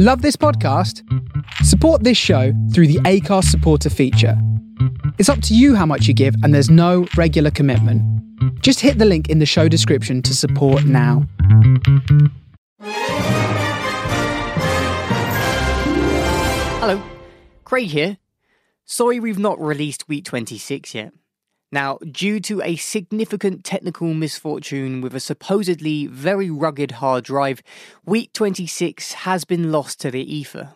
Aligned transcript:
Love 0.00 0.22
this 0.22 0.36
podcast? 0.36 1.02
Support 1.64 2.04
this 2.04 2.16
show 2.16 2.52
through 2.72 2.86
the 2.86 3.00
Acast 3.00 3.46
supporter 3.46 3.90
feature. 3.90 4.40
It's 5.18 5.28
up 5.28 5.42
to 5.42 5.56
you 5.56 5.74
how 5.74 5.86
much 5.86 6.06
you 6.06 6.14
give, 6.14 6.36
and 6.44 6.54
there's 6.54 6.70
no 6.70 7.08
regular 7.16 7.50
commitment. 7.50 8.00
Just 8.62 8.78
hit 8.78 8.98
the 8.98 9.04
link 9.04 9.28
in 9.28 9.40
the 9.40 9.44
show 9.44 9.66
description 9.66 10.22
to 10.22 10.36
support 10.36 10.84
now. 10.84 11.26
Hello, 16.78 17.02
Craig 17.64 17.88
here. 17.88 18.18
Sorry 18.84 19.18
we've 19.18 19.36
not 19.36 19.60
released 19.60 20.08
week 20.08 20.24
26 20.26 20.94
yet. 20.94 21.12
Now, 21.70 21.98
due 22.10 22.40
to 22.40 22.62
a 22.62 22.76
significant 22.76 23.62
technical 23.62 24.14
misfortune 24.14 25.02
with 25.02 25.14
a 25.14 25.20
supposedly 25.20 26.06
very 26.06 26.50
rugged 26.50 26.92
hard 26.92 27.24
drive, 27.24 27.62
week 28.06 28.32
26 28.32 29.12
has 29.12 29.44
been 29.44 29.70
lost 29.70 30.00
to 30.00 30.10
the 30.10 30.34
ether. 30.34 30.72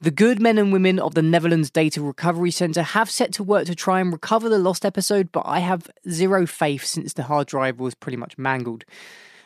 The 0.00 0.10
good 0.10 0.40
men 0.40 0.58
and 0.58 0.72
women 0.72 0.98
of 0.98 1.14
the 1.14 1.22
Netherlands 1.22 1.70
Data 1.70 2.02
Recovery 2.02 2.50
Centre 2.50 2.82
have 2.82 3.10
set 3.10 3.32
to 3.34 3.42
work 3.42 3.66
to 3.66 3.74
try 3.74 4.00
and 4.00 4.12
recover 4.12 4.48
the 4.48 4.58
lost 4.58 4.84
episode, 4.84 5.32
but 5.32 5.44
I 5.46 5.60
have 5.60 5.90
zero 6.08 6.46
faith 6.46 6.84
since 6.84 7.12
the 7.12 7.24
hard 7.24 7.46
drive 7.46 7.78
was 7.78 7.94
pretty 7.94 8.16
much 8.16 8.36
mangled. 8.38 8.84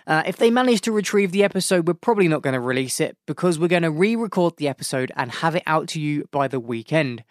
Uh, 0.07 0.23
if 0.27 0.39
they 0.39 0.51
manage 0.51 0.81
to 0.83 0.93
retrieve 0.93 1.31
the 1.31 1.45
episode, 1.45 1.87
we're 1.87 1.95
probably 1.95 2.27
not 2.27 2.43
going 2.43 2.55
to 2.55 2.61
release 2.61 2.99
it 2.99 3.17
because 3.27 3.59
we're 3.59 3.69
going 3.69 3.85
to 3.85 3.93
re 3.93 4.17
record 4.17 4.57
the 4.57 4.67
episode 4.67 5.13
and 5.17 5.31
have 5.31 5.55
it 5.55 5.63
out 5.67 5.87
to 5.89 6.01
you 6.01 6.27
by 6.33 6.49
the 6.49 6.59
weekend. 6.59 7.23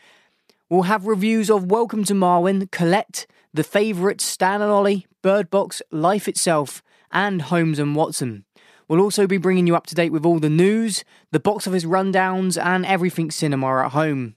We'll 0.71 0.83
have 0.83 1.07
reviews 1.07 1.49
of 1.49 1.71
Welcome 1.71 2.03
to 2.03 2.13
Marwen, 2.13 2.69
Colette, 2.69 3.25
The 3.51 3.63
Favourite, 3.63 4.21
Stan 4.21 4.61
and 4.61 4.69
Ollie, 4.69 5.07
Bird 5.23 5.49
Box, 5.49 5.81
Life 5.89 6.27
Itself, 6.27 6.83
and 7.11 7.41
Holmes 7.41 7.79
and 7.79 7.95
Watson. 7.95 8.45
We'll 8.87 9.01
also 9.01 9.25
be 9.25 9.37
bringing 9.37 9.65
you 9.65 9.75
up 9.75 9.87
to 9.87 9.95
date 9.95 10.11
with 10.11 10.27
all 10.27 10.37
the 10.37 10.47
news, 10.47 11.03
the 11.31 11.39
box 11.39 11.65
office 11.65 11.85
rundowns, 11.85 12.63
and 12.63 12.85
everything 12.85 13.31
cinema 13.31 13.83
at 13.83 13.93
home. 13.93 14.35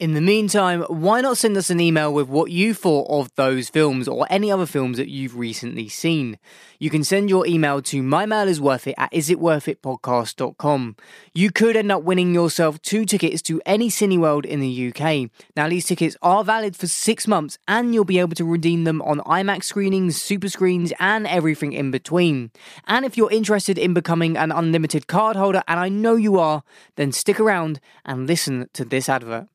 In 0.00 0.14
the 0.14 0.20
meantime, 0.20 0.82
why 0.82 1.20
not 1.20 1.38
send 1.38 1.56
us 1.56 1.70
an 1.70 1.80
email 1.80 2.14
with 2.14 2.28
what 2.28 2.52
you 2.52 2.72
thought 2.72 3.08
of 3.10 3.34
those 3.34 3.68
films 3.68 4.06
or 4.06 4.28
any 4.30 4.48
other 4.48 4.64
films 4.64 4.96
that 4.96 5.08
you've 5.08 5.36
recently 5.36 5.88
seen? 5.88 6.38
You 6.78 6.88
can 6.88 7.02
send 7.02 7.28
your 7.28 7.44
email 7.48 7.82
to 7.82 8.00
mymail 8.00 8.94
at 8.96 9.12
isitworthitpodcast.com. 9.12 10.96
You 11.34 11.50
could 11.50 11.74
end 11.74 11.90
up 11.90 12.04
winning 12.04 12.32
yourself 12.32 12.80
two 12.80 13.04
tickets 13.04 13.42
to 13.42 13.60
any 13.66 13.88
Cineworld 13.88 14.44
in 14.44 14.60
the 14.60 14.92
UK. 14.92 15.30
Now, 15.56 15.68
these 15.68 15.86
tickets 15.86 16.16
are 16.22 16.44
valid 16.44 16.76
for 16.76 16.86
six 16.86 17.26
months 17.26 17.58
and 17.66 17.92
you'll 17.92 18.04
be 18.04 18.20
able 18.20 18.36
to 18.36 18.44
redeem 18.44 18.84
them 18.84 19.02
on 19.02 19.18
IMAX 19.22 19.64
screenings, 19.64 20.22
super 20.22 20.48
screens, 20.48 20.92
and 21.00 21.26
everything 21.26 21.72
in 21.72 21.90
between. 21.90 22.52
And 22.86 23.04
if 23.04 23.16
you're 23.16 23.32
interested 23.32 23.76
in 23.76 23.94
becoming 23.94 24.36
an 24.36 24.52
unlimited 24.52 25.08
card 25.08 25.34
holder, 25.34 25.64
and 25.66 25.80
I 25.80 25.88
know 25.88 26.14
you 26.14 26.38
are, 26.38 26.62
then 26.94 27.10
stick 27.10 27.40
around 27.40 27.80
and 28.04 28.28
listen 28.28 28.68
to 28.74 28.84
this 28.84 29.08
advert. 29.08 29.48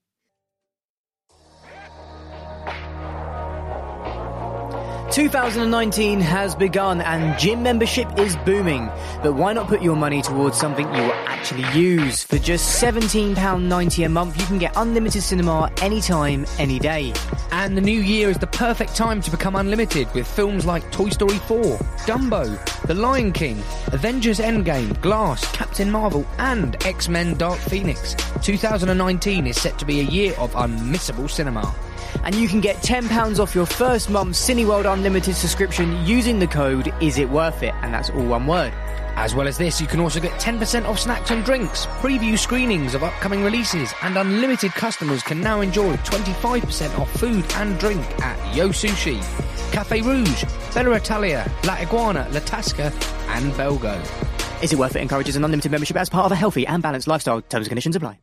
2019 5.14 6.20
has 6.22 6.56
begun 6.56 7.00
and 7.00 7.38
gym 7.38 7.62
membership 7.62 8.08
is 8.18 8.36
booming, 8.38 8.88
but 9.22 9.34
why 9.34 9.54
not 9.54 9.68
put 9.68 9.84
your 9.84 9.96
money 9.96 10.24
towards 10.24 10.58
something 10.58 10.88
you 10.88 11.02
will 11.04 11.14
actually 11.28 11.80
use? 11.80 12.24
For 12.24 12.40
just 12.40 12.82
£17.90 12.82 14.06
a 14.08 14.10
month, 14.10 14.40
you 14.42 14.48
can 14.48 14.58
get 14.58 14.74
unlimited 14.76 15.22
cinema 15.22 15.72
anytime, 15.84 16.48
any 16.58 16.80
day. 16.80 17.14
And 17.52 17.78
the 17.78 17.82
new 17.82 18.02
year 18.02 18.32
is 18.32 18.40
the 18.40 18.48
perfect 18.48 18.96
time 18.96 19.22
to 19.22 19.30
become 19.30 19.56
unlimited 19.56 20.12
with 20.16 20.28
films 20.28 20.66
like 20.66 20.92
Toy 20.92 21.10
Story 21.10 21.38
4, 21.38 21.62
Dumbo, 22.08 22.82
The 22.88 22.96
Lion 22.96 23.34
King, 23.34 23.62
Avengers 23.92 24.40
Endgame, 24.40 25.00
Glass, 25.00 25.46
Captain 25.52 25.92
Marvel, 25.92 26.26
and 26.40 26.84
X 26.88 27.08
Men 27.08 27.38
Dark 27.38 27.60
Phoenix. 27.60 28.16
2019 28.42 29.46
is 29.46 29.62
set 29.62 29.78
to 29.78 29.86
be 29.86 30.00
a 30.00 30.06
year 30.06 30.34
of 30.40 30.54
unmissable 30.54 31.30
cinema 31.30 31.72
and 32.24 32.36
you 32.36 32.48
can 32.48 32.62
get 32.62 32.78
£10 32.78 33.40
off 33.40 33.54
your 33.56 33.66
first 33.66 34.10
month's 34.10 34.48
Cineworld 34.48 34.92
Unlimited 34.92 35.36
subscription 35.36 36.06
using 36.06 36.40
the 36.40 36.48
code 36.48 36.94
Is 37.02 37.18
It 37.18 37.30
Worth 37.30 37.64
It, 37.64 37.74
and 37.82 37.94
that's 37.94 38.10
all 38.10 38.26
one 38.26 38.48
word. 38.48 38.74
As 39.16 39.36
well 39.36 39.48
as 39.48 39.58
this, 39.58 39.80
you 39.80 39.86
can 39.88 40.00
also 40.00 40.20
get 40.20 40.32
10% 40.42 40.86
off 40.86 41.00
snacks 41.00 41.30
and 41.30 41.46
drinks, 41.46 41.86
preview 42.02 42.38
screenings 42.38 42.96
of 42.96 43.04
upcoming 43.04 43.44
releases, 43.44 43.94
and 44.02 44.18
unlimited 44.18 44.72
customers 44.72 45.22
can 45.22 45.40
now 45.40 45.62
enjoy 45.62 45.96
25% 45.98 46.98
off 46.98 47.12
food 47.12 47.46
and 47.56 47.80
drink 47.80 48.02
at 48.22 48.56
Yo 48.56 48.70
Sushi, 48.70 49.22
Cafe 49.72 50.02
Rouge, 50.02 50.46
Bella 50.74 50.96
Italia, 50.96 51.50
La 51.66 51.76
Iguana, 51.76 52.28
La 52.32 52.40
Tasca, 52.40 52.92
and 53.30 53.52
Belgo. 53.54 54.02
Is 54.64 54.74
it 54.74 54.80
worth 54.80 54.96
it? 54.96 55.02
Encourages 55.02 55.36
an 55.36 55.44
unlimited 55.44 55.72
membership 55.72 55.98
as 55.98 56.10
part 56.10 56.26
of 56.26 56.32
a 56.32 56.36
healthy 56.36 56.66
and 56.66 56.82
balanced 56.82 57.08
lifestyle. 57.08 57.42
Terms 57.42 57.68
and 57.68 57.70
conditions 57.70 57.96
apply. 57.96 58.23